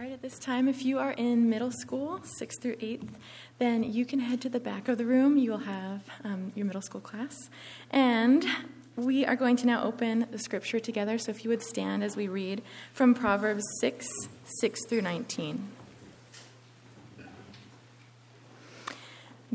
[0.00, 3.10] All right, at this time, if you are in middle school, 6th through 8th,
[3.58, 5.36] then you can head to the back of the room.
[5.36, 7.50] You will have um, your middle school class.
[7.90, 8.46] And
[8.96, 11.18] we are going to now open the scripture together.
[11.18, 12.62] So if you would stand as we read
[12.94, 14.08] from Proverbs 6
[14.62, 15.68] 6 through 19.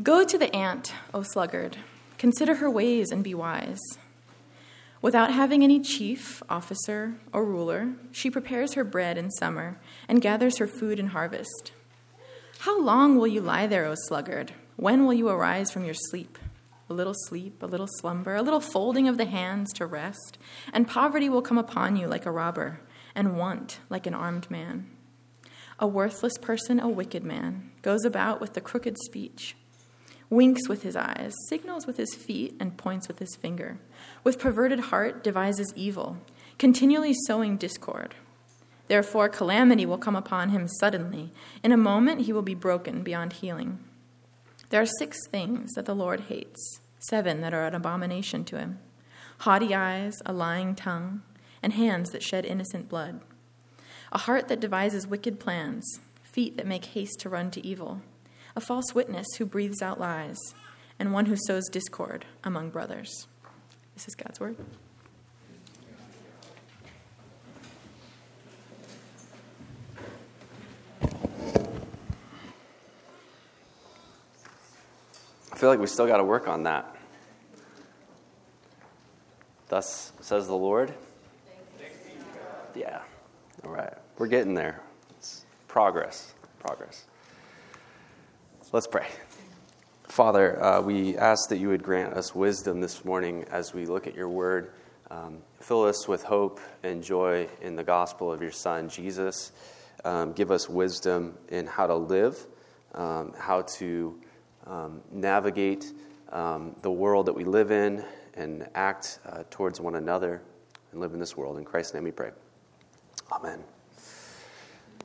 [0.04, 1.77] Go to the ant, O sluggard.
[2.20, 3.82] Consider her ways and be wise.
[5.05, 10.57] Without having any chief, officer, or ruler, she prepares her bread in summer and gathers
[10.57, 11.73] her food in harvest.
[12.61, 14.53] How long will you lie there, O sluggard?
[14.77, 16.39] When will you arise from your sleep?
[16.89, 20.39] A little sleep, a little slumber, a little folding of the hands to rest,
[20.73, 22.80] and poverty will come upon you like a robber,
[23.13, 24.89] and want like an armed man.
[25.77, 29.55] A worthless person, a wicked man, goes about with the crooked speech
[30.29, 33.77] winks with his eyes, signals with his feet, and points with his finger.
[34.23, 36.17] With perverted heart, devises evil,
[36.57, 38.16] continually sowing discord.
[38.88, 41.31] Therefore, calamity will come upon him suddenly.
[41.63, 43.80] In a moment, he will be broken beyond healing.
[44.69, 48.80] There are six things that the Lord hates, seven that are an abomination to him
[49.39, 51.22] haughty eyes, a lying tongue,
[51.61, 53.19] and hands that shed innocent blood,
[54.13, 58.02] a heart that devises wicked plans, feet that make haste to run to evil
[58.56, 60.38] a false witness who breathes out lies,
[60.98, 63.28] and one who sows discord among brothers.
[63.95, 64.56] This is God's word.
[75.52, 76.95] I feel like we still got to work on that.
[79.69, 80.94] Thus says the Lord.
[82.75, 83.02] Yeah.
[83.64, 83.94] All right.
[84.17, 84.81] We're getting there.
[85.17, 86.34] It's progress.
[86.59, 87.06] Progress.
[88.71, 89.08] Let's pray.
[90.08, 94.07] Father, uh, we ask that you would grant us wisdom this morning as we look
[94.07, 94.72] at your word.
[95.11, 99.52] Um, fill us with hope and joy in the gospel of your Son, Jesus.
[100.03, 102.39] Um, give us wisdom in how to live,
[102.95, 104.19] um, how to
[104.66, 105.94] um, navigate
[106.31, 108.03] um, the world that we live in,
[108.34, 110.41] and act uh, towards one another
[110.91, 111.59] and live in this world.
[111.59, 112.31] In Christ's name we pray.
[113.31, 113.63] Amen.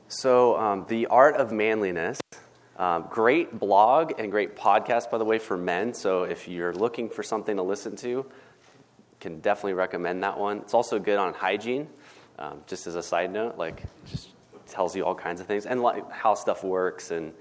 [0.07, 2.19] So, um, the art of manliness
[2.81, 5.93] um, great blog and great podcast, by the way, for men.
[5.93, 8.25] So if you're looking for something to listen to,
[9.19, 10.57] can definitely recommend that one.
[10.57, 11.87] It's also good on hygiene,
[12.39, 13.55] um, just as a side note.
[13.55, 14.29] Like, just
[14.65, 17.33] tells you all kinds of things and like how stuff works and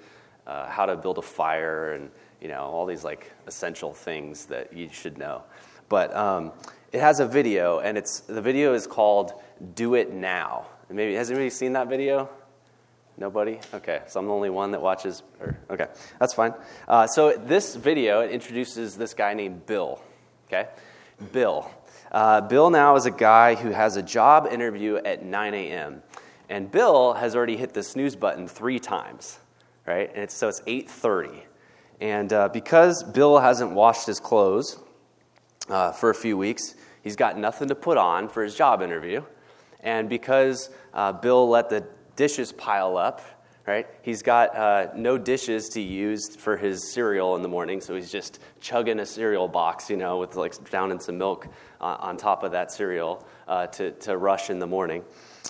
[0.46, 4.74] uh, how to build a fire and you know all these like essential things that
[4.74, 5.42] you should know.
[5.88, 6.52] But um,
[6.92, 9.32] it has a video, and it's the video is called
[9.74, 12.28] "Do It Now." maybe has anybody seen that video?
[13.20, 13.60] Nobody?
[13.74, 15.22] Okay, so I'm the only one that watches.
[15.40, 15.88] Or, okay,
[16.18, 16.54] that's fine.
[16.88, 20.00] Uh, so this video introduces this guy named Bill.
[20.48, 20.70] Okay,
[21.30, 21.70] Bill.
[22.10, 26.02] Uh, Bill now is a guy who has a job interview at 9 a.m.
[26.48, 29.38] And Bill has already hit the snooze button three times,
[29.86, 30.08] right?
[30.08, 31.42] And it's, so it's 8:30.
[32.00, 34.78] And uh, because Bill hasn't washed his clothes
[35.68, 39.22] uh, for a few weeks, he's got nothing to put on for his job interview.
[39.80, 41.86] And because uh, Bill let the
[42.20, 43.22] dishes pile up,
[43.66, 43.86] right?
[44.02, 48.12] He's got uh, no dishes to use for his cereal in the morning, so he's
[48.12, 51.48] just chugging a cereal box, you know, with like down in some milk
[51.80, 55.02] uh, on top of that cereal uh, to, to rush in the morning.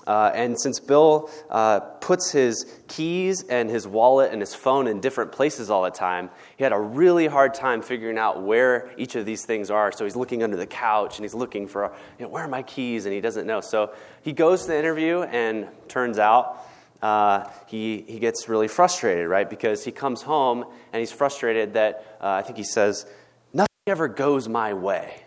[0.07, 4.99] Uh, and since Bill uh, puts his keys and his wallet and his phone in
[4.99, 9.15] different places all the time, he had a really hard time figuring out where each
[9.15, 9.91] of these things are.
[9.91, 12.63] So he's looking under the couch and he's looking for, you know, where are my
[12.63, 13.05] keys?
[13.05, 13.61] And he doesn't know.
[13.61, 16.65] So he goes to the interview, and turns out
[17.01, 19.49] uh, he, he gets really frustrated, right?
[19.49, 23.05] Because he comes home and he's frustrated that, uh, I think he says,
[23.53, 25.21] nothing ever goes my way,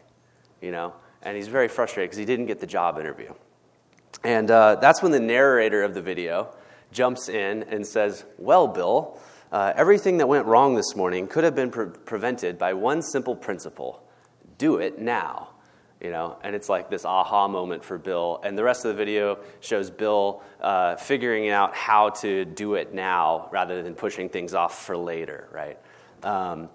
[0.61, 0.95] you know?
[1.23, 3.33] And he's very frustrated because he didn't get the job interview.
[4.25, 6.55] And uh, that's when the narrator of the video
[6.93, 9.21] jumps in and says, Well, Bill,
[9.53, 13.37] uh, everything that went wrong this morning could have been pre- prevented by one simple
[13.37, 14.03] principle.
[14.59, 15.51] Do it now.
[16.01, 18.41] You know and it's like this aha moment for bill.
[18.45, 22.93] And the rest of the video shows bill uh, figuring out how to do it
[22.93, 25.79] now rather than pushing things off for later right?
[26.23, 26.69] Um,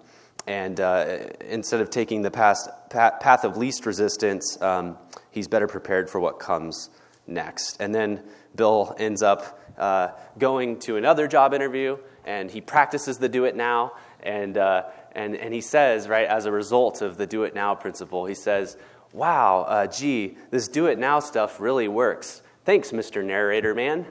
[0.48, 4.98] and uh, instead of taking the past path of least resistance um,
[5.30, 6.88] he's better prepared for what comes
[7.30, 7.80] next.
[7.80, 8.22] And then
[8.54, 13.56] Bill ends up uh, going to another job interview and he practices the do it
[13.56, 13.92] now.
[14.22, 17.74] And, uh, and, and he says, right, as a result of the do it now
[17.74, 18.76] principle, he says,
[19.12, 22.42] Wow, uh, gee, this do it now stuff really works.
[22.64, 23.24] Thanks, Mr.
[23.24, 24.06] Narrator Man.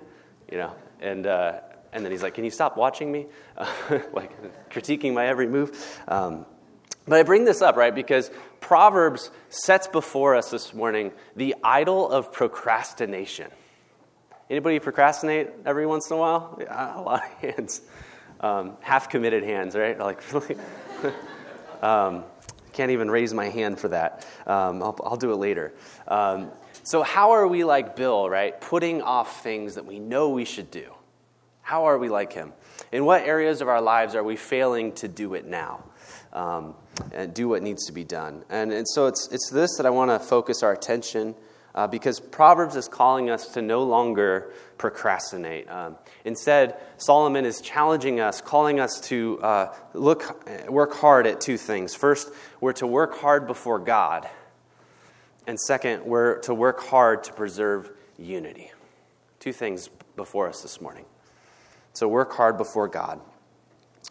[0.51, 1.61] You know, and, uh,
[1.93, 3.27] and then he's like, Can you stop watching me?
[4.11, 4.31] like
[4.69, 6.01] critiquing my every move.
[6.07, 6.45] Um,
[7.07, 8.29] but I bring this up, right, because
[8.59, 13.51] Proverbs sets before us this morning the idol of procrastination.
[14.49, 16.57] Anybody procrastinate every once in a while?
[16.59, 17.81] Yeah, a lot of hands.
[18.39, 19.97] Um, half committed hands, right?
[20.09, 20.55] Like, really?
[21.81, 22.23] um,
[22.73, 24.25] can't even raise my hand for that.
[24.47, 25.73] Um, I'll, I'll, do it later.
[26.07, 26.51] Um,
[26.83, 28.59] so, how are we like Bill, right?
[28.59, 30.93] Putting off things that we know we should do.
[31.61, 32.53] How are we like him?
[32.91, 35.83] In what areas of our lives are we failing to do it now?
[36.33, 36.73] Um,
[37.33, 38.43] do what needs to be done.
[38.49, 41.35] And, and so it's, it's this that I want to focus our attention
[41.75, 45.69] uh, because Proverbs is calling us to no longer procrastinate.
[45.69, 51.57] Um, instead, Solomon is challenging us, calling us to uh, look, work hard at two
[51.57, 51.95] things.
[51.95, 52.29] First,
[52.59, 54.27] we're to work hard before God.
[55.47, 58.71] And second, we're to work hard to preserve unity.
[59.39, 61.05] Two things before us this morning.
[61.93, 63.19] So work hard before God,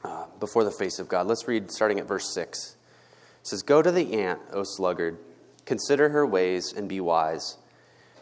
[0.02, 1.26] uh, before the face of God.
[1.26, 2.77] Let's read starting at verse 6.
[3.48, 5.18] Says, Go to the ant, O sluggard,
[5.64, 7.56] consider her ways and be wise.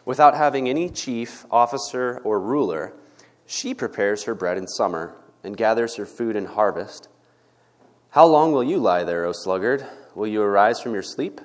[0.04, 2.92] Without having any chief, officer, or ruler,
[3.44, 7.08] she prepares her bread in summer and gathers her food in harvest.
[8.10, 9.84] How long will you lie there, O sluggard?
[10.14, 11.40] Will you arise from your sleep?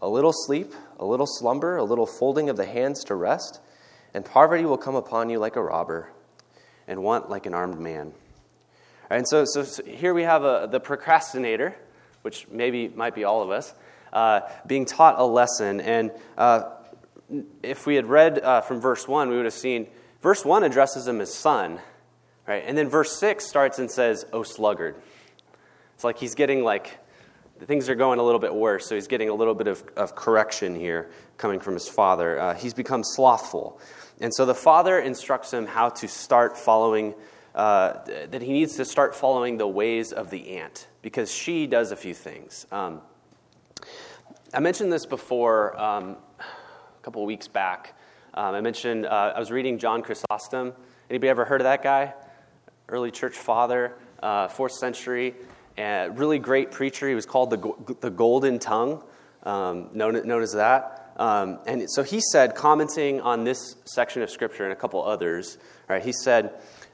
[0.00, 3.60] A little sleep, a little slumber, a little folding of the hands to rest,
[4.14, 6.12] and poverty will come upon you like a robber
[6.86, 8.12] and want like an armed man.
[9.10, 11.74] And so, so, so here we have a, the procrastinator,
[12.22, 13.74] which maybe might be all of us,
[14.12, 15.80] uh, being taught a lesson.
[15.80, 16.70] And uh,
[17.62, 19.86] if we had read uh, from verse 1, we would have seen
[20.20, 21.80] verse 1 addresses him as son,
[22.46, 22.62] right?
[22.66, 24.96] And then verse 6 starts and says, Oh, sluggard.
[25.94, 26.98] It's like he's getting like,
[27.66, 30.14] things are going a little bit worse, so he's getting a little bit of, of
[30.14, 32.38] correction here coming from his father.
[32.38, 33.80] Uh, he's become slothful.
[34.20, 37.14] And so the father instructs him how to start following,
[37.54, 37.98] uh,
[38.30, 41.96] that he needs to start following the ways of the ant, because she does a
[41.96, 42.66] few things.
[42.70, 43.00] Um,
[44.54, 47.94] I mentioned this before um, a couple of weeks back.
[48.34, 50.72] Um, I mentioned uh, I was reading John Chrysostom.
[51.10, 52.14] Anybody ever heard of that guy?
[52.88, 55.34] Early church father, uh, fourth century,
[55.76, 57.08] and really great preacher.
[57.08, 59.02] He was called the, the Golden Tongue,
[59.42, 61.12] um, known, known as that.
[61.16, 65.58] Um, and so he said, commenting on this section of scripture and a couple others,
[65.88, 66.52] right, he said,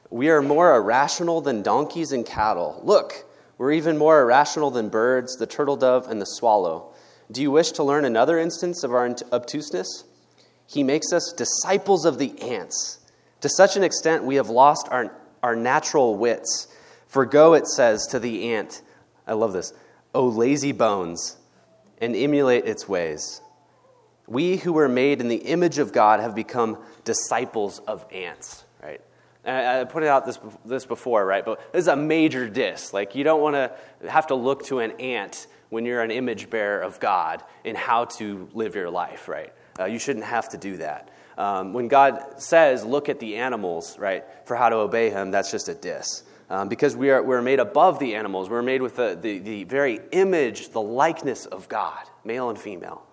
[0.09, 2.81] We are more irrational than donkeys and cattle.
[2.83, 3.25] Look,
[3.57, 6.93] we're even more irrational than birds, the turtle dove, and the swallow.
[7.31, 10.05] Do you wish to learn another instance of our obtuseness?
[10.65, 12.99] He makes us disciples of the ants.
[13.41, 16.67] To such an extent, we have lost our, our natural wits.
[17.07, 18.81] For go, it says to the ant,
[19.27, 19.73] I love this,
[20.15, 21.37] O lazy bones,
[21.99, 23.41] and emulate its ways.
[24.27, 28.63] We who were made in the image of God have become disciples of ants?
[29.45, 31.45] I put it out this, this before, right?
[31.45, 32.93] But this is a major diss.
[32.93, 36.49] Like, you don't want to have to look to an ant when you're an image
[36.49, 39.53] bearer of God in how to live your life, right?
[39.79, 41.09] Uh, you shouldn't have to do that.
[41.37, 45.51] Um, when God says, look at the animals, right, for how to obey Him, that's
[45.51, 46.23] just a diss.
[46.49, 48.49] Um, because we are, we're made above the animals.
[48.49, 53.03] We're made with the, the, the very image, the likeness of God, male and female.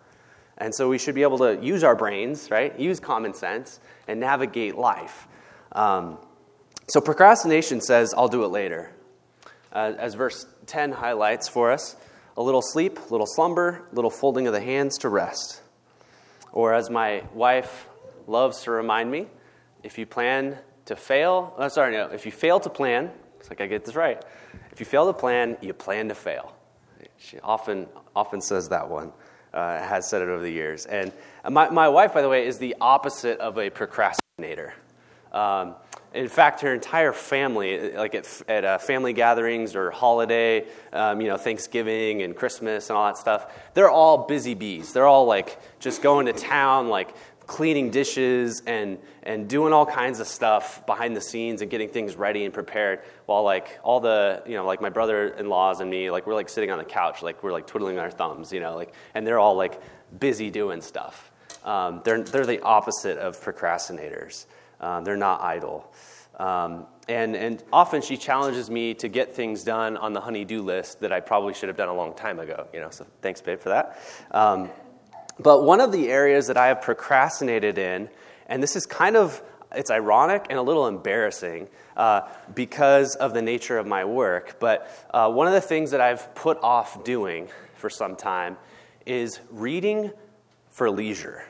[0.58, 2.76] And so we should be able to use our brains, right?
[2.80, 3.78] Use common sense
[4.08, 5.28] and navigate life.
[5.76, 6.16] Um,
[6.88, 8.90] so procrastination says, I'll do it later.
[9.72, 11.96] Uh, as verse 10 highlights for us,
[12.36, 15.60] a little sleep, a little slumber, a little folding of the hands to rest.
[16.52, 17.88] Or as my wife
[18.26, 19.26] loves to remind me,
[19.82, 20.56] if you plan
[20.86, 23.94] to fail, oh, sorry, no, if you fail to plan, it's like I get this
[23.94, 24.22] right.
[24.72, 26.54] If you fail to plan, you plan to fail.
[27.18, 29.12] She often, often says that one
[29.52, 30.86] uh, has said it over the years.
[30.86, 31.12] And
[31.50, 34.74] my, my wife, by the way, is the opposite of a procrastinator.
[35.32, 35.74] Um,
[36.14, 41.28] in fact, her entire family, like at, at uh, family gatherings or holiday, um, you
[41.28, 44.92] know, Thanksgiving and Christmas and all that stuff, they're all busy bees.
[44.92, 47.14] They're all like just going to town, like
[47.46, 52.16] cleaning dishes and, and doing all kinds of stuff behind the scenes and getting things
[52.16, 56.26] ready and prepared while like all the you know like my brother-in-laws and me like
[56.26, 58.92] we're like sitting on the couch like we're like twiddling our thumbs you know like
[59.14, 59.80] and they're all like
[60.18, 61.30] busy doing stuff
[61.64, 64.46] um, they're, they're the opposite of procrastinators
[64.80, 65.92] um, they're not idle
[66.38, 71.00] um, and, and often she challenges me to get things done on the honey-do list
[71.00, 73.60] that i probably should have done a long time ago you know so thanks babe
[73.60, 73.98] for that
[74.30, 74.70] um,
[75.38, 78.08] but one of the areas that I have procrastinated in,
[78.46, 79.42] and this is kind of
[79.74, 82.22] it's ironic and a little embarrassing uh,
[82.54, 84.58] because of the nature of my work.
[84.60, 88.56] But uh, one of the things that I've put off doing for some time
[89.04, 90.12] is reading
[90.70, 91.44] for leisure.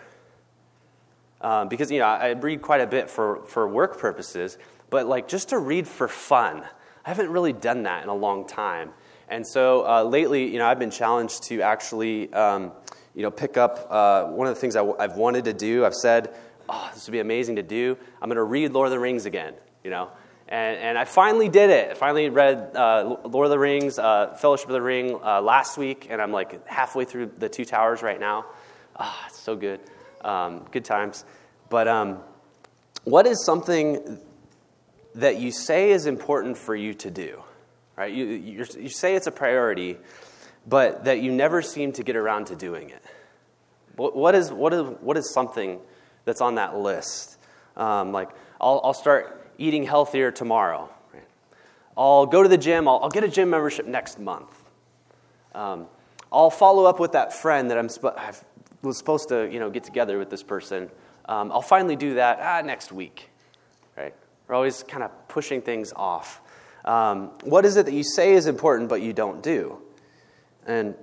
[1.41, 4.57] Um, because you know I read quite a bit for, for work purposes,
[4.91, 6.63] but like just to read for fun,
[7.05, 8.91] I haven't really done that in a long time.
[9.29, 12.73] And so uh, lately, you know, I've been challenged to actually um,
[13.15, 15.85] you know, pick up uh, one of the things i w- I've wanted to do.
[15.85, 16.35] I've said
[16.69, 17.97] oh, this would be amazing to do.
[18.21, 20.11] I'm going to read Lord of the Rings again, you know.
[20.49, 21.91] And, and I finally did it.
[21.91, 25.77] I finally read uh, Lord of the Rings, uh, Fellowship of the Ring uh, last
[25.77, 28.47] week, and I'm like halfway through the Two Towers right now.
[28.97, 29.81] Ah, oh, it's so good.
[30.23, 31.25] Um, good times.
[31.69, 32.19] But um,
[33.05, 34.19] what is something
[35.15, 37.43] that you say is important for you to do?
[37.97, 38.13] Right?
[38.13, 39.97] You, you say it's a priority,
[40.67, 43.03] but that you never seem to get around to doing it.
[43.97, 45.81] What, what, is, what, is, what is something
[46.25, 47.39] that's on that list?
[47.77, 48.29] Um, like,
[48.61, 50.91] I'll, I'll start eating healthier tomorrow.
[51.97, 52.89] I'll go to the gym.
[52.89, 54.63] I'll, I'll get a gym membership next month.
[55.55, 55.87] Um,
[56.31, 58.35] I'll follow up with that friend that I'm sp- I
[58.83, 60.91] was supposed to you know, get together with this person.
[61.29, 63.31] Um, I'll finally do that ah, next week.
[63.97, 64.15] Right?
[64.47, 66.41] We're always kind of pushing things off.
[66.85, 69.79] Um, what is it that you say is important but you don't do?
[70.67, 70.95] And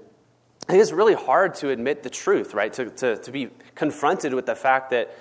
[0.68, 2.72] I think it's really hard to admit the truth, right?
[2.74, 5.16] To, to, to be confronted with the fact that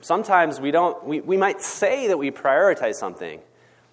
[0.00, 3.40] sometimes we don't, we, we might say that we prioritize something,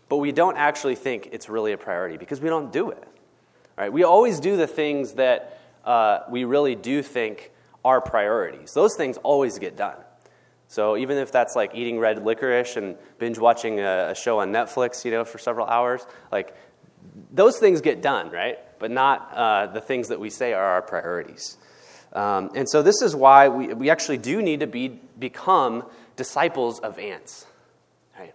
[0.09, 3.03] but we don't actually think it's really a priority because we don't do it.
[3.77, 3.91] Right?
[3.91, 7.51] We always do the things that uh, we really do think
[7.83, 8.73] are priorities.
[8.73, 9.97] Those things always get done.
[10.67, 14.51] So even if that's like eating red licorice and binge watching a, a show on
[14.51, 16.55] Netflix, you know, for several hours, like
[17.31, 18.57] those things get done, right?
[18.79, 21.57] But not uh, the things that we say are our priorities.
[22.13, 25.83] Um, and so this is why we, we actually do need to be, become
[26.15, 27.45] disciples of ants.
[28.17, 28.33] Right?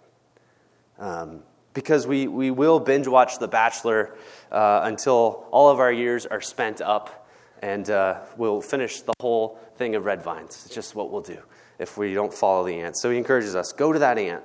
[0.99, 1.43] Um,
[1.75, 4.17] because we, we will binge watch The Bachelor
[4.51, 7.26] uh, until all of our years are spent up,
[7.63, 10.63] and uh, we'll finish the whole thing of red vines.
[10.67, 11.39] It's just what we'll do
[11.79, 12.97] if we don't follow the ant.
[12.97, 14.43] So he encourages us go to that ant.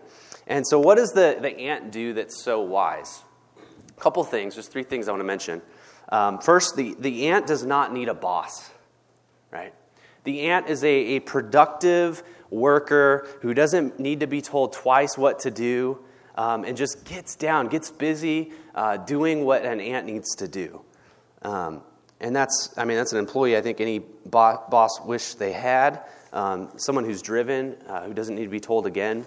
[0.48, 3.24] And so, what does the, the ant do that's so wise?
[3.98, 5.62] A couple things, just three things I want to mention.
[6.10, 8.70] Um, first, the, the ant does not need a boss,
[9.52, 9.74] right?
[10.24, 15.40] The ant is a, a productive worker who doesn't need to be told twice what
[15.40, 16.00] to do
[16.36, 20.82] um, and just gets down, gets busy uh, doing what an ant needs to do.
[21.44, 21.82] Um,
[22.22, 26.02] and that's, I mean, that's an employee I think any bo- boss wish they had.
[26.32, 29.26] Um, someone who's driven, uh, who doesn't need to be told again,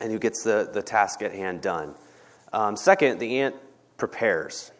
[0.00, 1.94] and who gets the, the task at hand done.
[2.52, 3.54] Um, second, the ant
[3.96, 4.72] prepares.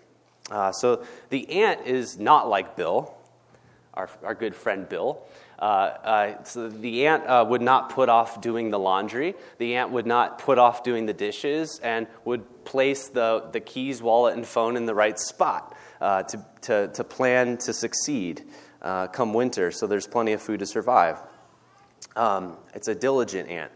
[0.50, 3.14] Uh, so the ant is not like Bill,
[3.94, 5.22] our, our good friend Bill.
[5.56, 9.34] Uh, uh, so the ant uh, would not put off doing the laundry.
[9.58, 14.02] The ant would not put off doing the dishes and would place the, the keys,
[14.02, 18.42] wallet, and phone in the right spot uh, to, to, to plan to succeed
[18.82, 21.18] uh, come winter so there's plenty of food to survive.
[22.16, 23.70] Um, it's a diligent ant.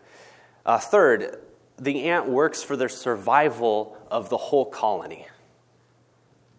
[0.64, 1.38] Uh, third,
[1.78, 5.26] the ant works for the survival of the whole colony.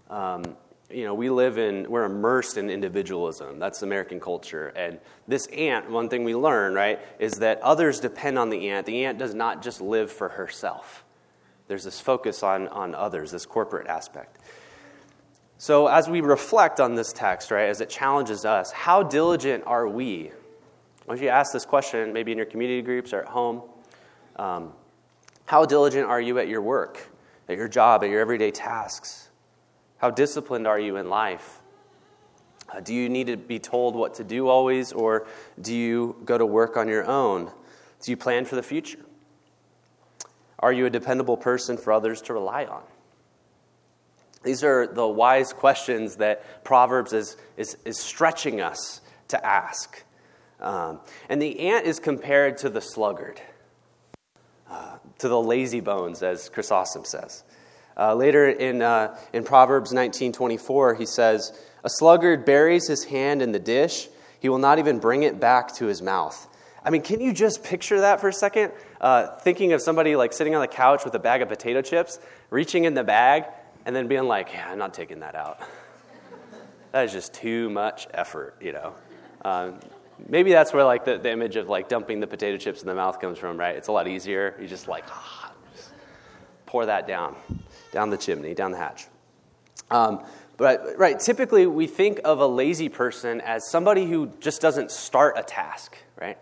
[0.09, 0.55] Um,
[0.89, 3.57] you know, we live in, we're immersed in individualism.
[3.57, 4.67] That's American culture.
[4.67, 8.85] And this ant, one thing we learn, right, is that others depend on the ant.
[8.85, 11.03] The ant does not just live for herself,
[11.67, 14.34] there's this focus on, on others, this corporate aspect.
[15.65, 19.87] So, as we reflect on this text, right, as it challenges us, how diligent are
[19.87, 20.29] we?
[21.05, 23.63] Why don't you ask this question maybe in your community groups or at home?
[24.35, 24.73] Um,
[25.47, 27.09] how diligent are you at your work,
[27.49, 29.29] at your job, at your everyday tasks?
[29.97, 31.63] How disciplined are you in life?
[32.71, 35.25] Uh, do you need to be told what to do always, or
[35.59, 37.51] do you go to work on your own?
[38.03, 39.03] Do you plan for the future?
[40.59, 42.83] Are you a dependable person for others to rely on?
[44.45, 50.03] These are the wise questions that Proverbs is, is, is stretching us to ask.
[50.61, 53.41] Um, and the ant is compared to the sluggard,
[54.69, 57.43] uh, to the lazy bones, as Chrysostom says.
[57.97, 63.51] Uh, later in, uh, in Proverbs 19:24, he says, "A sluggard buries his hand in
[63.51, 64.09] the dish;
[64.39, 66.47] he will not even bring it back to his mouth."
[66.83, 68.71] I mean, can you just picture that for a second?
[69.01, 72.19] Uh, thinking of somebody like sitting on the couch with a bag of potato chips,
[72.51, 73.45] reaching in the bag,
[73.85, 75.59] and then being like, "Yeah, I'm not taking that out."
[76.91, 78.95] that is just too much effort, you know.
[79.43, 79.79] Um,
[80.27, 82.95] maybe that's where like the, the image of like dumping the potato chips in the
[82.95, 83.75] mouth comes from, right?
[83.75, 84.55] It's a lot easier.
[84.59, 85.91] You just like ah, just
[86.65, 87.35] pour that down
[87.91, 89.07] down the chimney, down the hatch.
[89.89, 90.25] Um,
[90.57, 95.35] but, right, typically we think of a lazy person as somebody who just doesn't start
[95.37, 96.37] a task, right?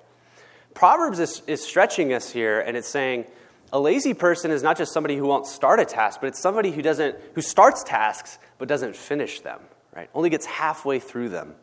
[0.74, 3.26] Proverbs is, is stretching us here, and it's saying
[3.74, 6.72] a lazy person is not just somebody who won't start a task, but it's somebody
[6.72, 9.60] who doesn't, who starts tasks but doesn't finish them,
[9.96, 10.12] right?
[10.14, 11.56] Only gets halfway through them.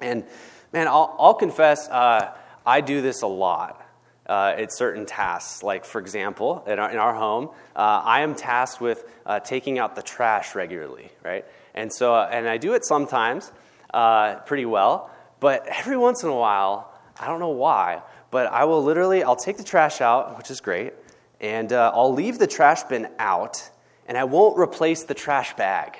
[0.00, 0.24] And
[0.72, 2.34] man, I'll, I'll confess, uh,
[2.66, 3.80] I do this a lot
[4.28, 5.62] uh, at certain tasks.
[5.62, 9.78] Like, for example, in our, in our home, uh, I am tasked with uh, taking
[9.78, 11.44] out the trash regularly, right?
[11.72, 13.52] And so, uh, and I do it sometimes
[13.94, 18.02] uh, pretty well, but every once in a while, I don't know why,
[18.32, 20.94] but I will literally, I'll take the trash out, which is great,
[21.40, 23.70] and uh, I'll leave the trash bin out,
[24.06, 25.96] and I won't replace the trash bag.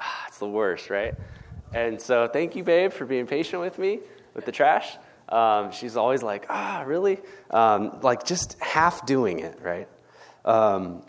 [0.00, 1.14] Ah, it's the worst, right?
[1.74, 4.00] And so thank you, babe, for being patient with me
[4.34, 4.96] with the trash.
[5.28, 7.18] Um, she's always like, ah, really?
[7.50, 9.88] Um, like just half doing it, right?
[10.44, 11.02] Um,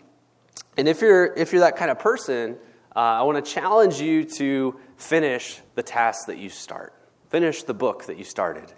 [0.76, 2.56] and if you're, if you're that kind of person,
[2.96, 6.94] uh, I want to challenge you to finish the task that you start.
[7.28, 8.72] Finish the book that you started.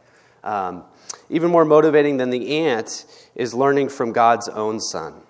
[0.47, 0.85] Um,
[1.29, 5.23] even more motivating than the ant is learning from God's own son.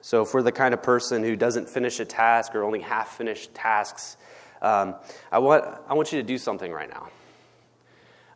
[0.00, 3.16] So, if we're the kind of person who doesn't finish a task or only half
[3.16, 4.16] finished tasks,
[4.60, 4.96] um,
[5.30, 7.08] I, want, I want you to do something right now.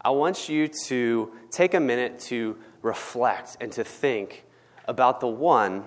[0.01, 4.45] I want you to take a minute to reflect and to think
[4.87, 5.85] about the one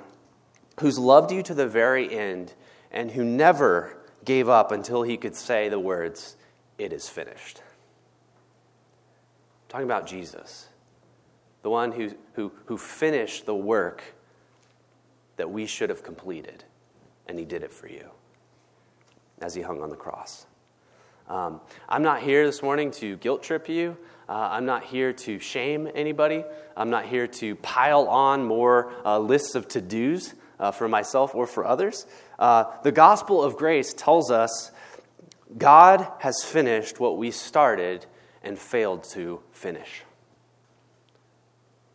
[0.82, 2.54] who's loved you to the very end
[2.92, 6.36] and who never gave up until he could say the words,
[6.78, 7.62] It is finished.
[9.70, 10.68] I'm talking about Jesus,
[11.62, 14.02] the one who, who, who finished the work
[15.36, 16.64] that we should have completed,
[17.28, 18.10] and he did it for you
[19.40, 20.48] as he hung on the cross.
[21.28, 23.96] Um, I'm not here this morning to guilt trip you.
[24.28, 26.44] Uh, I'm not here to shame anybody.
[26.76, 31.36] I'm not here to pile on more uh, lists of to dos uh, for myself
[31.36, 32.08] or for others.
[32.40, 34.72] Uh, the gospel of grace tells us
[35.56, 38.08] God has finished what we started
[38.44, 40.04] and failed to finish.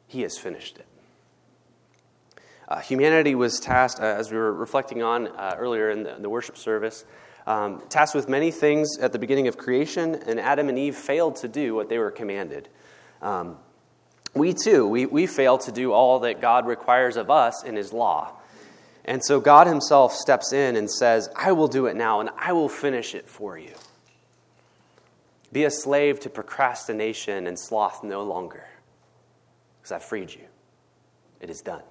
[0.06, 0.86] He has finished it.
[2.68, 6.22] Uh, humanity was tasked, uh, as we were reflecting on uh, earlier in the, in
[6.22, 7.04] the, worship service,
[7.46, 11.36] um, tasked with many things at the beginning of creation, and Adam and Eve failed
[11.36, 12.68] to do what they were commanded.
[13.20, 13.58] Um,
[14.34, 17.92] we too, we, we fail to do all that God requires of us in His
[17.92, 18.32] law.
[19.04, 22.52] And so God Himself steps in and says, I will do it now, and I
[22.52, 23.74] will finish it for you.
[25.54, 28.66] Be a slave to procrastination and sloth no longer,
[29.78, 30.46] because I've freed you.
[31.40, 31.84] It is done.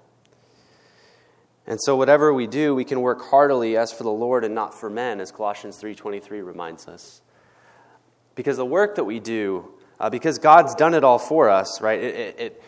[1.65, 4.77] And so whatever we do, we can work heartily as for the Lord and not
[4.77, 7.21] for men, as Colossians 3:23 reminds us.
[8.35, 12.03] Because the work that we do, uh, because God's done it all for us, right?
[12.03, 12.63] It, it, it,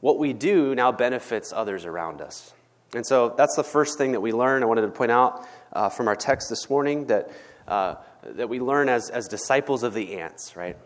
[0.00, 2.52] what we do now benefits others around us.
[2.94, 4.62] And so that's the first thing that we learn.
[4.62, 7.30] I wanted to point out uh, from our text this morning that,
[7.66, 10.76] uh, that we learn as, as disciples of the ants, right?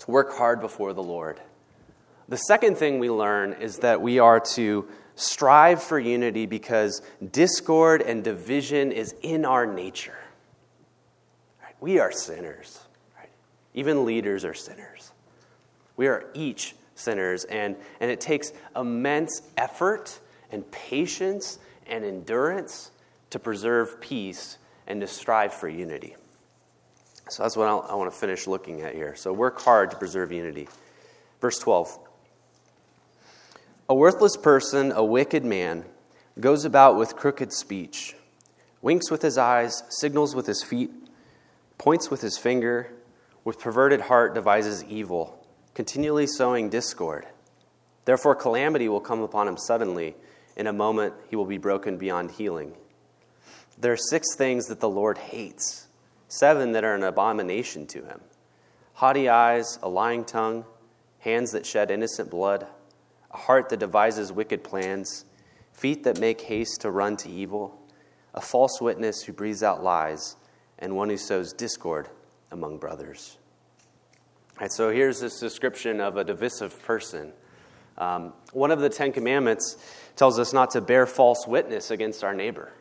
[0.00, 1.40] To work hard before the Lord.
[2.28, 8.02] The second thing we learn is that we are to strive for unity because discord
[8.02, 10.18] and division is in our nature.
[11.62, 11.74] Right?
[11.80, 12.80] We are sinners.
[13.18, 13.30] Right?
[13.74, 15.12] Even leaders are sinners.
[15.96, 20.18] We are each sinners, and, and it takes immense effort
[20.50, 22.90] and patience and endurance
[23.30, 26.16] to preserve peace and to strive for unity.
[27.32, 29.16] So that's what I'll, i want to finish looking at here.
[29.16, 30.68] So work hard to preserve unity.
[31.40, 31.98] Verse 12.
[33.88, 35.86] A worthless person, a wicked man,
[36.38, 38.14] goes about with crooked speech,
[38.82, 40.90] winks with his eyes, signals with his feet,
[41.78, 42.92] points with his finger,
[43.44, 45.42] with perverted heart devises evil,
[45.72, 47.24] continually sowing discord.
[48.04, 50.16] Therefore, calamity will come upon him suddenly.
[50.54, 52.74] In a moment, he will be broken beyond healing.
[53.78, 55.86] There are six things that the Lord hates,
[56.38, 58.20] seven that are an abomination to him
[58.94, 60.64] haughty eyes, a lying tongue,
[61.18, 62.66] hands that shed innocent blood
[63.32, 65.24] a heart that devises wicked plans,
[65.72, 67.78] feet that make haste to run to evil,
[68.34, 70.36] a false witness who breathes out lies,
[70.78, 72.08] and one who sows discord
[72.50, 73.38] among brothers.
[74.60, 77.32] Right, so here's this description of a divisive person.
[77.96, 79.76] Um, one of the Ten Commandments
[80.14, 82.72] tells us not to bear false witness against our neighbor.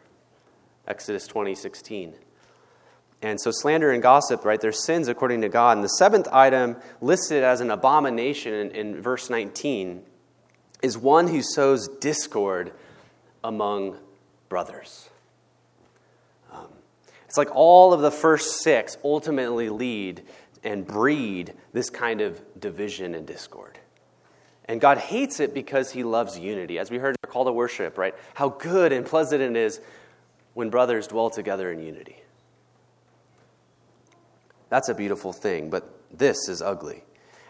[0.88, 2.14] Exodus 20, 16.
[3.22, 5.78] And so slander and gossip, right, they're sins according to God.
[5.78, 10.02] And the seventh item listed as an abomination in, in verse 19
[10.82, 12.72] is one who sows discord
[13.44, 13.98] among
[14.50, 15.10] brothers.
[16.52, 16.68] Um,
[17.28, 20.24] it's like all of the first six ultimately lead
[20.64, 23.78] and breed this kind of division and discord.
[24.66, 26.80] And God hates it because he loves unity.
[26.80, 28.16] As we heard in our call to worship, right?
[28.34, 29.80] How good and pleasant it is
[30.54, 32.22] when brothers dwell together in unity.
[34.72, 35.84] That's a beautiful thing, but
[36.18, 37.04] this is ugly.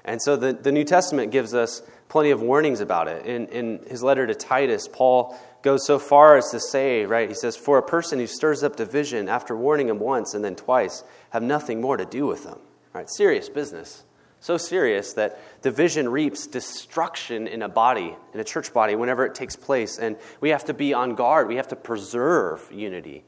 [0.04, 3.28] And so the, the New Testament gives us plenty of warnings about it.
[3.28, 7.36] In, in his letter to Titus, Paul goes so far as to say, right, he
[7.36, 11.04] says, For a person who stirs up division after warning him once and then twice,
[11.30, 12.58] have nothing more to do with them.
[12.92, 14.04] Right, serious business.
[14.40, 19.36] So serious that division reaps destruction in a body, in a church body, whenever it
[19.36, 20.00] takes place.
[20.00, 21.48] And we have to be on guard.
[21.48, 23.24] We have to preserve unity.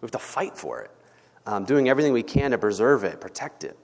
[0.00, 0.90] We have to fight for it,
[1.48, 3.76] um, doing everything we can to preserve it, protect it.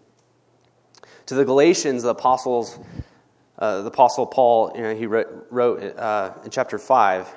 [1.26, 2.78] To the Galatians, the apostles
[3.56, 7.32] Uh, the Apostle Paul, you know, he wrote, wrote uh, in chapter 5, he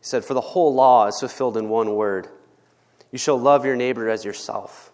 [0.00, 2.28] said, For the whole law is fulfilled in one word
[3.12, 4.92] you shall love your neighbor as yourself.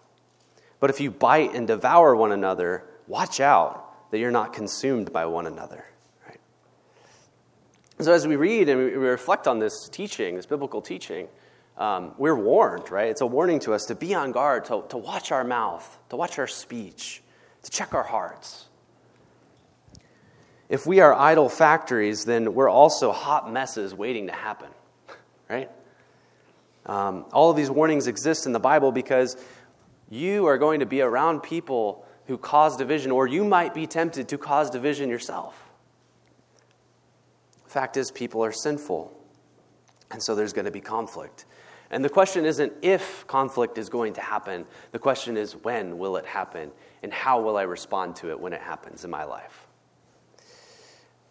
[0.79, 5.25] But if you bite and devour one another, watch out that you're not consumed by
[5.25, 5.85] one another.
[6.27, 6.39] Right?
[7.99, 11.27] So, as we read and we reflect on this teaching, this biblical teaching,
[11.77, 13.09] um, we're warned, right?
[13.09, 16.15] It's a warning to us to be on guard, to, to watch our mouth, to
[16.15, 17.23] watch our speech,
[17.63, 18.67] to check our hearts.
[20.69, 24.69] If we are idol factories, then we're also hot messes waiting to happen,
[25.49, 25.69] right?
[26.85, 29.37] Um, all of these warnings exist in the Bible because
[30.09, 34.29] you are going to be around people who cause division, or you might be tempted
[34.29, 35.71] to cause division yourself.
[37.65, 39.11] Fact is, people are sinful,
[40.11, 41.45] and so there's going to be conflict.
[41.93, 46.17] And the question isn't if conflict is going to happen, the question is when will
[46.17, 46.71] it happen,
[47.03, 49.67] and how will I respond to it when it happens in my life.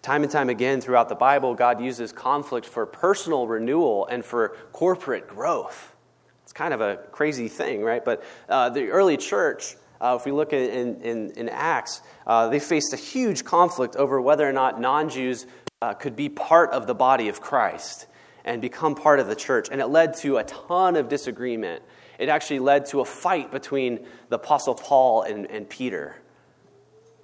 [0.02, 4.56] Time and time again throughout the Bible, God uses conflict for personal renewal and for
[4.72, 5.94] corporate growth.
[6.44, 8.04] It's kind of a crazy thing, right?
[8.04, 12.60] But uh, the early church, uh, if we look in, in, in Acts, uh, they
[12.60, 15.46] faced a huge conflict over whether or not non Jews
[15.80, 18.06] uh, could be part of the body of Christ
[18.44, 19.68] and become part of the church.
[19.70, 21.82] And it led to a ton of disagreement.
[22.18, 26.16] It actually led to a fight between the Apostle Paul and, and Peter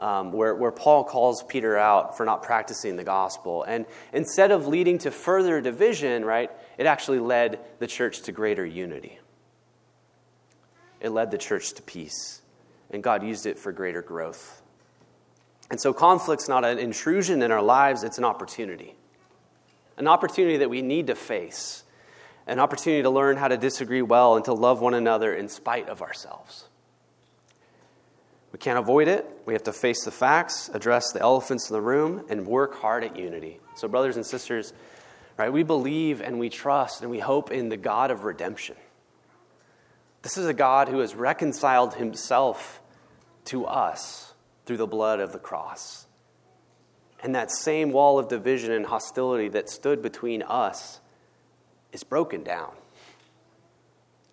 [0.00, 3.64] um, where, where Paul calls Peter out for not practicing the gospel.
[3.64, 8.64] And instead of leading to further division, right, it actually led the church to greater
[8.64, 9.18] unity.
[11.00, 12.42] It led the church to peace.
[12.90, 14.62] And God used it for greater growth.
[15.70, 18.94] And so conflict's not an intrusion in our lives, it's an opportunity.
[19.98, 21.84] An opportunity that we need to face.
[22.46, 25.88] An opportunity to learn how to disagree well and to love one another in spite
[25.88, 26.64] of ourselves.
[28.52, 29.26] We can't avoid it.
[29.44, 33.04] We have to face the facts, address the elephants in the room, and work hard
[33.04, 33.60] at unity.
[33.74, 34.72] So, brothers and sisters,
[35.36, 38.76] right, we believe and we trust and we hope in the God of redemption.
[40.22, 42.80] This is a God who has reconciled himself
[43.46, 44.32] to us
[44.66, 46.07] through the blood of the cross.
[47.22, 51.00] And that same wall of division and hostility that stood between us
[51.92, 52.72] is broken down.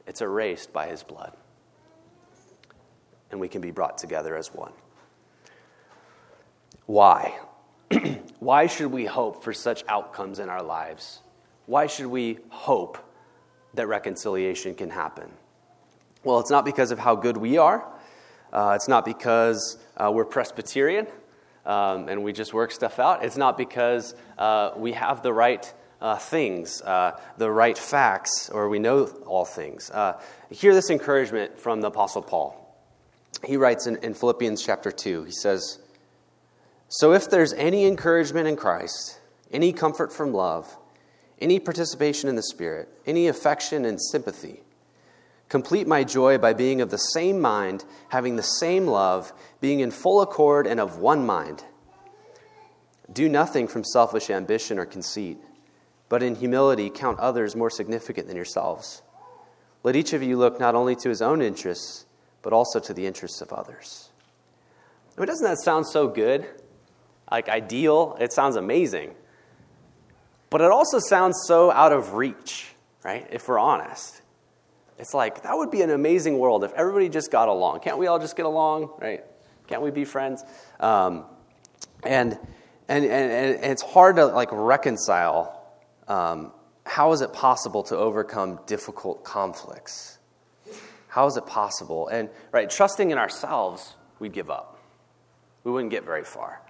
[0.06, 1.34] It's erased by his blood
[3.36, 4.72] and we can be brought together as one.
[6.86, 7.38] Why?
[8.40, 11.20] Why should we hope for such outcomes in our lives?
[11.66, 12.98] Why should we hope
[13.74, 15.30] that reconciliation can happen?
[16.24, 17.86] Well, it's not because of how good we are.
[18.54, 21.08] Uh, it's not because uh, we're Presbyterian
[21.66, 23.24] um, and we just work stuff out.
[23.24, 28.70] It's not because uh, we have the right uh, things, uh, the right facts, or
[28.70, 29.90] we know all things.
[29.92, 32.66] Uh, hear this encouragement from the Apostle Paul
[33.44, 35.80] he writes in, in Philippians chapter 2, he says,
[36.88, 39.20] So if there's any encouragement in Christ,
[39.52, 40.78] any comfort from love,
[41.40, 44.62] any participation in the Spirit, any affection and sympathy,
[45.50, 49.92] complete my joy by being of the same mind, having the same love, being in
[49.92, 51.64] full accord and of one mind.
[53.12, 55.38] Do nothing from selfish ambition or conceit,
[56.10, 59.02] but in humility count others more significant than yourselves.
[59.84, 62.06] Let each of you look not only to his own interests,
[62.42, 64.10] but also to the interests of others.
[65.16, 66.48] I mean, doesn't that sound so good?
[67.32, 68.18] Like ideal?
[68.20, 69.16] It sounds amazing.
[70.50, 73.28] But it also sounds so out of reach, right?
[73.32, 74.22] If we're honest.
[74.98, 77.82] It's like, that would be an amazing world if everybody just got along.
[77.82, 79.24] Can't we all just get along, right?
[79.68, 80.44] Can't we be friends?
[80.80, 81.26] Um,
[82.04, 82.38] and,
[82.88, 85.56] and, and, and it's hard to like reconcile
[86.08, 86.52] um,
[86.86, 90.20] how is it possible to overcome difficult conflicts?
[91.08, 92.08] How is it possible?
[92.08, 94.80] And, right, trusting in ourselves, we'd give up.
[95.64, 96.62] We wouldn't get very far.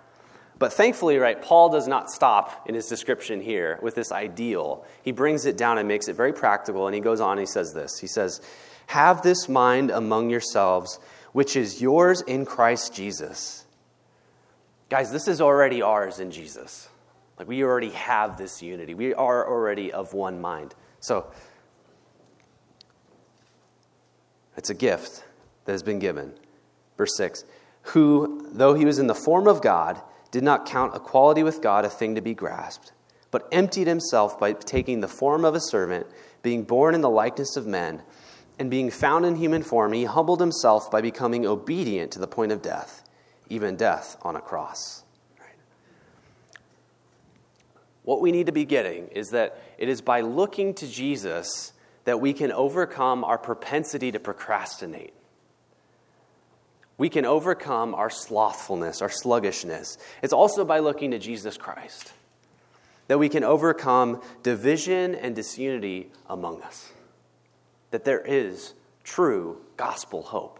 [0.57, 4.85] But thankfully, right, Paul does not stop in his description here with this ideal.
[5.03, 7.45] He brings it down and makes it very practical, and he goes on and he
[7.45, 7.99] says this.
[7.99, 8.41] He says,
[8.87, 10.99] Have this mind among yourselves,
[11.33, 13.65] which is yours in Christ Jesus.
[14.89, 16.87] Guys, this is already ours in Jesus.
[17.37, 18.93] Like we already have this unity.
[18.93, 20.73] We are already of one mind.
[21.01, 21.31] So
[24.57, 25.23] It's a gift
[25.65, 26.33] that has been given.
[26.97, 27.45] Verse 6
[27.83, 31.85] Who, though he was in the form of God, did not count equality with God
[31.85, 32.91] a thing to be grasped,
[33.31, 36.07] but emptied himself by taking the form of a servant,
[36.41, 38.01] being born in the likeness of men,
[38.57, 42.51] and being found in human form, he humbled himself by becoming obedient to the point
[42.51, 43.03] of death,
[43.49, 45.03] even death on a cross.
[48.03, 51.73] What we need to be getting is that it is by looking to Jesus
[52.05, 55.13] that we can overcome our propensity to procrastinate.
[56.97, 59.97] We can overcome our slothfulness, our sluggishness.
[60.21, 62.13] It's also by looking to Jesus Christ
[63.07, 66.91] that we can overcome division and disunity among us.
[67.91, 70.59] That there is true gospel hope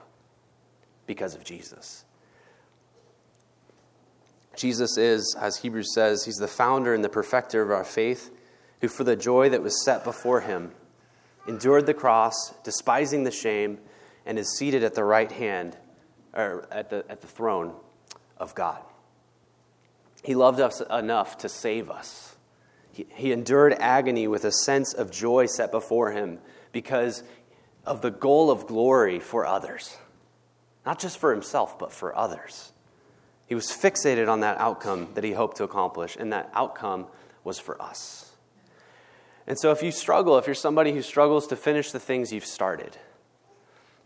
[1.07, 2.03] because of Jesus.
[4.55, 8.31] Jesus is, as Hebrews says, he's the founder and the perfecter of our faith,
[8.81, 10.71] who for the joy that was set before him
[11.47, 13.77] endured the cross, despising the shame,
[14.25, 15.77] and is seated at the right hand,
[16.35, 17.73] or at the, at the throne
[18.37, 18.81] of God.
[20.23, 22.35] He loved us enough to save us.
[22.91, 26.39] He, he endured agony with a sense of joy set before him
[26.71, 27.23] because
[27.85, 29.97] of the goal of glory for others.
[30.85, 32.71] Not just for himself, but for others.
[33.47, 37.07] He was fixated on that outcome that he hoped to accomplish, and that outcome
[37.43, 38.31] was for us.
[39.47, 42.45] And so, if you struggle, if you're somebody who struggles to finish the things you've
[42.45, 42.97] started,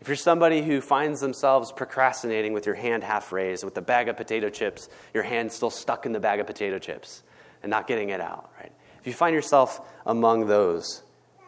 [0.00, 4.08] if you're somebody who finds themselves procrastinating with your hand half raised, with the bag
[4.08, 7.22] of potato chips, your hand still stuck in the bag of potato chips
[7.62, 8.72] and not getting it out, right?
[8.98, 11.02] If you find yourself among those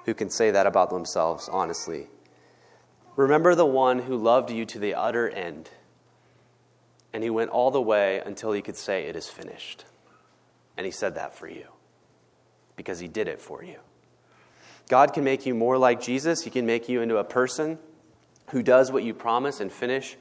[0.05, 2.09] who can say that about themselves honestly,
[3.17, 5.71] remember the one who loved you to the utter end,
[7.15, 9.85] and he went all the way until he could say, It is finished.
[10.77, 11.67] And he said that for you
[12.77, 13.77] because he did it for you.
[14.89, 16.43] God can make you more like Jesus.
[16.43, 17.79] He can make you into a person
[18.53, 20.17] who does what you promise and finish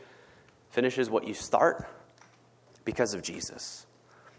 [0.69, 1.85] finishes what you start
[2.85, 3.85] because of Jesus.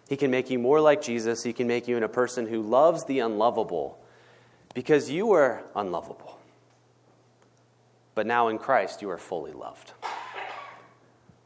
[0.09, 1.43] He can make you more like Jesus.
[1.43, 3.99] He can make you in a person who loves the unlovable
[4.75, 6.39] because you were unlovable.
[8.15, 9.93] But now in Christ, you are fully loved.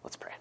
[0.05, 0.33] Let's pray.